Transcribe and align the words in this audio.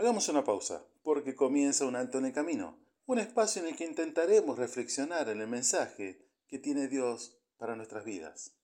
Hagamos 0.00 0.30
una 0.30 0.44
pausa, 0.44 0.82
porque 1.02 1.34
comienza 1.34 1.84
un 1.84 1.94
alto 1.94 2.16
en 2.16 2.24
el 2.24 2.32
camino, 2.32 2.78
un 3.04 3.18
espacio 3.18 3.60
en 3.60 3.68
el 3.68 3.76
que 3.76 3.84
intentaremos 3.84 4.58
reflexionar 4.58 5.28
en 5.28 5.42
el 5.42 5.46
mensaje 5.46 6.26
que 6.48 6.58
tiene 6.58 6.88
Dios 6.88 7.36
para 7.58 7.76
nuestras 7.76 8.06
vidas. 8.06 8.54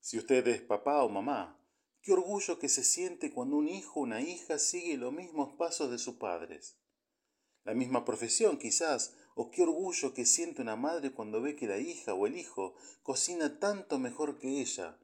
Si 0.00 0.16
usted 0.16 0.48
es 0.48 0.62
papá 0.62 1.02
o 1.02 1.10
mamá, 1.10 1.62
qué 2.00 2.14
orgullo 2.14 2.58
que 2.58 2.70
se 2.70 2.82
siente 2.82 3.30
cuando 3.30 3.56
un 3.56 3.68
hijo 3.68 4.00
o 4.00 4.04
una 4.04 4.22
hija 4.22 4.58
sigue 4.58 4.96
los 4.96 5.12
mismos 5.12 5.52
pasos 5.58 5.90
de 5.90 5.98
sus 5.98 6.14
padres. 6.14 6.78
La 7.64 7.74
misma 7.74 8.06
profesión 8.06 8.58
quizás, 8.58 9.14
o 9.34 9.50
qué 9.50 9.64
orgullo 9.64 10.14
que 10.14 10.24
siente 10.24 10.62
una 10.62 10.76
madre 10.76 11.12
cuando 11.12 11.42
ve 11.42 11.56
que 11.56 11.66
la 11.66 11.76
hija 11.76 12.14
o 12.14 12.26
el 12.26 12.38
hijo 12.38 12.74
cocina 13.02 13.58
tanto 13.58 13.98
mejor 13.98 14.38
que 14.38 14.62
ella, 14.62 14.98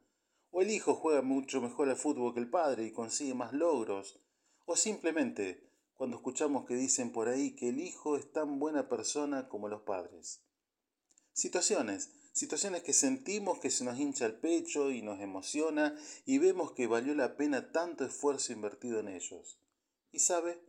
o 0.51 0.63
el 0.63 0.71
hijo 0.71 0.95
juega 0.95 1.21
mucho 1.21 1.61
mejor 1.61 1.91
al 1.91 1.97
fútbol 1.97 2.33
que 2.33 2.41
el 2.41 2.49
padre 2.49 2.87
y 2.87 2.93
consigue 2.93 3.35
más 3.35 3.53
logros, 3.53 4.23
o 4.67 4.77
simplemente 4.77 5.67
cuando 5.95 6.17
escuchamos 6.17 6.67
que 6.67 6.75
dicen 6.75 7.11
por 7.11 7.29
ahí 7.29 7.57
que 7.57 7.71
el 7.71 7.81
hijo 7.81 8.17
es 8.17 8.31
tan 8.31 8.59
buena 8.59 8.89
persona 8.89 9.49
como 9.49 9.69
los 9.69 9.83
padres. 9.83 10.43
Situaciones, 11.33 12.11
situaciones 12.33 12.83
que 12.83 12.93
sentimos 12.93 13.59
que 13.61 13.71
se 13.71 13.85
nos 13.85 13.99
hincha 13.99 14.27
el 14.27 14.39
pecho 14.39 14.91
y 14.91 15.01
nos 15.01 15.21
emociona 15.21 15.99
y 16.27 16.39
vemos 16.39 16.73
que 16.73 16.87
valió 16.87 17.15
la 17.15 17.37
pena 17.37 17.73
tanto 17.73 18.05
esfuerzo 18.05 18.53
invertido 18.53 19.01
en 19.01 19.09
ellos. 19.09 19.59
Y 20.11 20.19
sabe 20.19 20.61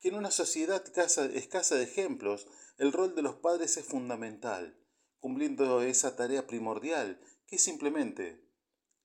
que 0.00 0.08
en 0.08 0.16
una 0.16 0.32
sociedad 0.32 0.82
escasa 0.96 1.76
de 1.76 1.84
ejemplos, 1.84 2.48
el 2.78 2.92
rol 2.92 3.14
de 3.14 3.22
los 3.22 3.36
padres 3.36 3.76
es 3.76 3.84
fundamental, 3.84 4.76
cumpliendo 5.20 5.82
esa 5.82 6.16
tarea 6.16 6.48
primordial, 6.48 7.20
que 7.46 7.56
es 7.56 7.62
simplemente 7.62 8.44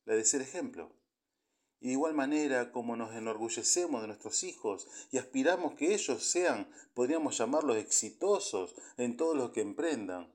la 0.06 0.16
de 0.16 0.26
ser 0.26 0.42
ejemplo. 0.42 0.96
Y 1.80 1.88
de 1.88 1.94
igual 1.94 2.14
manera 2.14 2.72
como 2.72 2.96
nos 2.96 3.16
enorgullecemos 3.16 4.02
de 4.02 4.08
nuestros 4.08 4.44
hijos 4.44 4.88
y 5.12 5.18
aspiramos 5.18 5.76
que 5.76 5.94
ellos 5.94 6.24
sean, 6.24 6.68
podríamos 6.94 7.38
llamarlos, 7.38 7.78
exitosos 7.78 8.76
en 8.98 9.16
todo 9.16 9.36
lo 9.36 9.52
que 9.52 9.62
emprendan, 9.62 10.34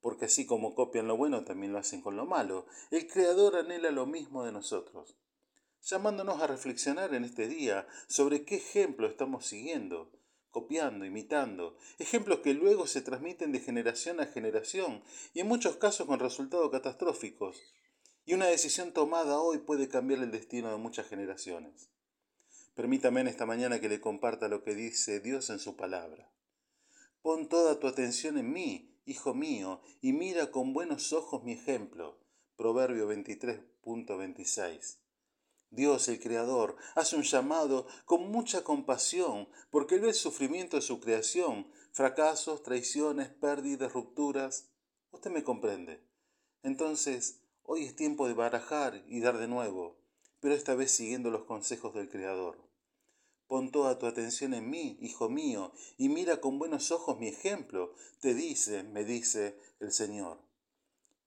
porque 0.00 0.26
así 0.26 0.46
como 0.46 0.74
copian 0.74 1.08
lo 1.08 1.16
bueno, 1.16 1.44
también 1.44 1.72
lo 1.72 1.78
hacen 1.78 2.02
con 2.02 2.16
lo 2.16 2.26
malo, 2.26 2.66
el 2.90 3.06
Creador 3.06 3.56
anhela 3.56 3.90
lo 3.90 4.06
mismo 4.06 4.44
de 4.44 4.52
nosotros, 4.52 5.16
llamándonos 5.82 6.40
a 6.42 6.46
reflexionar 6.46 7.14
en 7.14 7.24
este 7.24 7.48
día 7.48 7.86
sobre 8.06 8.44
qué 8.44 8.56
ejemplo 8.56 9.06
estamos 9.06 9.46
siguiendo, 9.46 10.12
copiando, 10.50 11.04
imitando, 11.04 11.76
ejemplos 11.98 12.40
que 12.40 12.54
luego 12.54 12.86
se 12.86 13.02
transmiten 13.02 13.52
de 13.52 13.60
generación 13.60 14.20
a 14.20 14.26
generación 14.26 15.02
y 15.34 15.40
en 15.40 15.48
muchos 15.48 15.76
casos 15.76 16.06
con 16.06 16.20
resultados 16.20 16.70
catastróficos 16.70 17.62
y 18.26 18.34
una 18.34 18.46
decisión 18.46 18.92
tomada 18.92 19.40
hoy 19.40 19.58
puede 19.58 19.88
cambiar 19.88 20.20
el 20.20 20.32
destino 20.32 20.70
de 20.70 20.76
muchas 20.76 21.06
generaciones. 21.06 21.90
Permítame 22.74 23.20
en 23.20 23.28
esta 23.28 23.46
mañana 23.46 23.80
que 23.80 23.88
le 23.88 24.00
comparta 24.00 24.48
lo 24.48 24.64
que 24.64 24.74
dice 24.74 25.20
Dios 25.20 25.48
en 25.48 25.60
su 25.60 25.76
palabra. 25.76 26.28
Pon 27.22 27.48
toda 27.48 27.78
tu 27.78 27.86
atención 27.86 28.36
en 28.36 28.52
mí, 28.52 29.00
hijo 29.06 29.32
mío, 29.32 29.80
y 30.02 30.12
mira 30.12 30.50
con 30.50 30.74
buenos 30.74 31.12
ojos 31.12 31.44
mi 31.44 31.52
ejemplo. 31.52 32.18
Proverbio 32.56 33.08
23.26. 33.08 34.98
Dios 35.70 36.08
el 36.08 36.20
Creador 36.20 36.76
hace 36.96 37.16
un 37.16 37.22
llamado 37.22 37.86
con 38.06 38.30
mucha 38.30 38.64
compasión 38.64 39.48
porque 39.70 39.96
Él 39.96 40.00
ve 40.00 40.08
el 40.08 40.14
sufrimiento 40.14 40.76
de 40.76 40.82
su 40.82 41.00
creación, 41.00 41.70
fracasos, 41.92 42.64
traiciones, 42.64 43.28
pérdidas, 43.28 43.92
rupturas. 43.92 44.70
Usted 45.12 45.30
me 45.30 45.44
comprende. 45.44 46.02
Entonces, 46.62 47.45
Hoy 47.68 47.82
es 47.82 47.96
tiempo 47.96 48.28
de 48.28 48.34
barajar 48.34 49.02
y 49.08 49.18
dar 49.18 49.38
de 49.38 49.48
nuevo, 49.48 49.96
pero 50.38 50.54
esta 50.54 50.76
vez 50.76 50.92
siguiendo 50.92 51.32
los 51.32 51.46
consejos 51.46 51.94
del 51.94 52.08
Creador. 52.08 52.58
Pon 53.48 53.72
toda 53.72 53.98
tu 53.98 54.06
atención 54.06 54.54
en 54.54 54.70
mí, 54.70 54.96
hijo 55.00 55.28
mío, 55.28 55.72
y 55.98 56.08
mira 56.08 56.40
con 56.40 56.60
buenos 56.60 56.92
ojos 56.92 57.18
mi 57.18 57.26
ejemplo, 57.26 57.92
te 58.20 58.34
dice, 58.34 58.84
me 58.84 59.02
dice 59.04 59.58
el 59.80 59.90
Señor. 59.90 60.38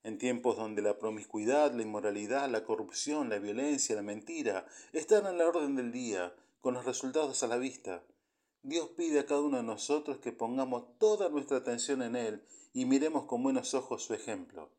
En 0.01 0.17
tiempos 0.17 0.55
donde 0.55 0.81
la 0.81 0.97
promiscuidad, 0.97 1.73
la 1.73 1.81
inmoralidad, 1.81 2.50
la 2.50 2.63
corrupción, 2.63 3.27
la 3.27 3.39
violencia, 3.39 3.97
la 3.97 4.01
mentira 4.01 4.66
están 4.94 5.25
a 5.25 5.33
la 5.33 5.45
orden 5.45 5.75
del 5.75 5.91
día, 5.91 6.33
con 6.61 6.73
los 6.73 6.85
resultados 6.85 7.44
a 7.44 7.47
la 7.47 7.57
vista, 7.57 8.01
Dios 8.63 8.88
pide 8.95 9.19
a 9.19 9.25
cada 9.25 9.41
uno 9.41 9.57
de 9.57 9.63
nosotros 9.63 10.19
que 10.19 10.31
pongamos 10.31 10.97
toda 11.00 11.27
nuestra 11.27 11.57
atención 11.57 12.01
en 12.01 12.16
Él 12.16 12.45
y 12.71 12.85
miremos 12.85 13.25
con 13.25 13.44
buenos 13.44 13.73
ojos 13.73 14.03
su 14.03 14.13
ejemplo 14.13 14.69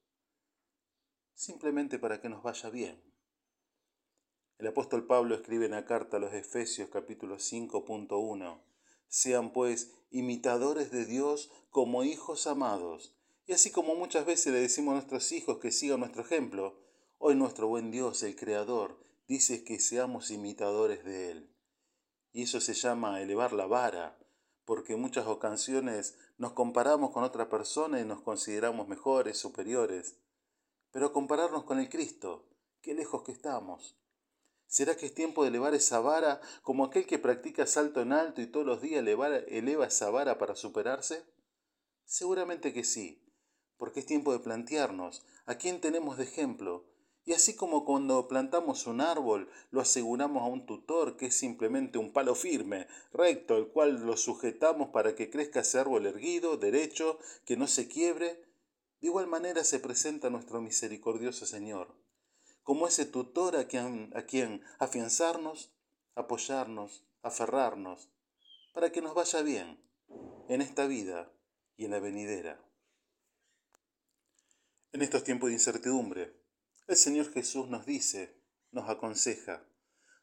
simplemente 1.40 1.98
para 1.98 2.20
que 2.20 2.28
nos 2.28 2.42
vaya 2.42 2.68
bien. 2.68 3.02
El 4.58 4.66
apóstol 4.66 5.06
Pablo 5.06 5.34
escribe 5.34 5.64
en 5.64 5.70
la 5.70 5.86
carta 5.86 6.18
a 6.18 6.20
los 6.20 6.34
Efesios 6.34 6.90
capítulo 6.90 7.36
5.1, 7.36 8.60
sean 9.08 9.50
pues 9.54 9.90
imitadores 10.10 10.90
de 10.90 11.06
Dios 11.06 11.50
como 11.70 12.04
hijos 12.04 12.46
amados. 12.46 13.16
Y 13.46 13.54
así 13.54 13.70
como 13.70 13.94
muchas 13.94 14.26
veces 14.26 14.52
le 14.52 14.60
decimos 14.60 14.92
a 14.92 14.94
nuestros 14.96 15.32
hijos 15.32 15.56
que 15.60 15.72
sigan 15.72 16.00
nuestro 16.00 16.20
ejemplo, 16.20 16.78
hoy 17.16 17.36
nuestro 17.36 17.68
buen 17.68 17.90
Dios, 17.90 18.22
el 18.22 18.36
Creador, 18.36 19.02
dice 19.26 19.64
que 19.64 19.80
seamos 19.80 20.30
imitadores 20.30 21.06
de 21.06 21.30
Él. 21.30 21.50
Y 22.34 22.42
eso 22.42 22.60
se 22.60 22.74
llama 22.74 23.22
elevar 23.22 23.54
la 23.54 23.66
vara, 23.66 24.18
porque 24.66 24.92
en 24.92 25.00
muchas 25.00 25.26
ocasiones 25.26 26.18
nos 26.36 26.52
comparamos 26.52 27.12
con 27.12 27.24
otra 27.24 27.48
persona 27.48 27.98
y 27.98 28.04
nos 28.04 28.20
consideramos 28.20 28.88
mejores, 28.88 29.38
superiores 29.38 30.16
pero 30.92 31.12
compararnos 31.12 31.64
con 31.64 31.78
el 31.78 31.88
Cristo, 31.88 32.48
qué 32.80 32.94
lejos 32.94 33.22
que 33.22 33.32
estamos. 33.32 33.96
¿Será 34.66 34.96
que 34.96 35.06
es 35.06 35.14
tiempo 35.14 35.42
de 35.42 35.48
elevar 35.48 35.74
esa 35.74 35.98
vara 35.98 36.40
como 36.62 36.84
aquel 36.84 37.04
que 37.04 37.18
practica 37.18 37.66
salto 37.66 38.00
en 38.00 38.12
alto 38.12 38.40
y 38.40 38.46
todos 38.46 38.64
los 38.64 38.80
días 38.80 39.04
eleva 39.04 39.86
esa 39.86 40.10
vara 40.10 40.38
para 40.38 40.54
superarse? 40.54 41.24
Seguramente 42.04 42.72
que 42.72 42.84
sí, 42.84 43.20
porque 43.76 44.00
es 44.00 44.06
tiempo 44.06 44.32
de 44.32 44.38
plantearnos 44.38 45.24
a 45.46 45.56
quién 45.56 45.80
tenemos 45.80 46.18
de 46.18 46.24
ejemplo. 46.24 46.86
Y 47.24 47.32
así 47.32 47.54
como 47.54 47.84
cuando 47.84 48.28
plantamos 48.28 48.86
un 48.86 49.00
árbol 49.00 49.50
lo 49.70 49.80
aseguramos 49.80 50.42
a 50.42 50.46
un 50.46 50.66
tutor 50.66 51.16
que 51.16 51.26
es 51.26 51.36
simplemente 51.36 51.98
un 51.98 52.12
palo 52.12 52.34
firme, 52.34 52.86
recto, 53.12 53.56
el 53.56 53.68
cual 53.68 54.06
lo 54.06 54.16
sujetamos 54.16 54.90
para 54.90 55.14
que 55.14 55.30
crezca 55.30 55.60
ese 55.60 55.78
árbol 55.78 56.06
erguido, 56.06 56.56
derecho, 56.56 57.18
que 57.44 57.56
no 57.56 57.66
se 57.66 57.88
quiebre, 57.88 58.49
de 59.00 59.06
igual 59.06 59.26
manera 59.26 59.64
se 59.64 59.78
presenta 59.78 60.28
nuestro 60.30 60.60
misericordioso 60.60 61.46
Señor, 61.46 61.96
como 62.62 62.86
ese 62.86 63.06
tutor 63.06 63.56
a 63.56 63.66
quien, 63.66 64.62
afianzarnos, 64.78 65.72
apoyarnos, 66.14 67.04
aferrarnos, 67.22 68.10
para 68.74 68.92
que 68.92 69.00
nos 69.00 69.14
vaya 69.14 69.42
bien 69.42 69.82
en 70.48 70.60
esta 70.60 70.86
vida 70.86 71.32
y 71.76 71.86
en 71.86 71.92
la 71.92 72.00
venidera. 72.00 72.62
En 74.92 75.02
estos 75.02 75.24
tiempos 75.24 75.48
de 75.48 75.54
incertidumbre, 75.54 76.36
el 76.86 76.96
Señor 76.96 77.32
Jesús 77.32 77.68
nos 77.68 77.86
dice, 77.86 78.36
nos 78.70 78.88
aconseja, 78.90 79.64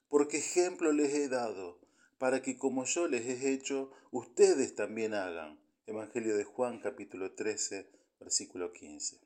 porque 0.08 0.38
ejemplo 0.38 0.92
les 0.92 1.14
he 1.14 1.30
dado, 1.30 1.80
para 2.18 2.42
que 2.42 2.58
como 2.58 2.86
yo 2.86 3.08
les 3.08 3.26
he 3.26 3.54
hecho, 3.54 3.92
ustedes 4.12 4.76
también 4.76 5.14
hagan. 5.14 5.60
Evangelio 5.86 6.36
de 6.36 6.44
Juan 6.44 6.80
capítulo 6.80 7.34
13, 7.34 7.97
versículo 8.20 8.74
15. 8.74 9.22